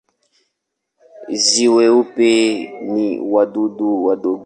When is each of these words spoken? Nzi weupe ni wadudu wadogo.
Nzi 1.33 1.65
weupe 1.75 2.31
ni 2.93 3.05
wadudu 3.33 3.89
wadogo. 4.05 4.39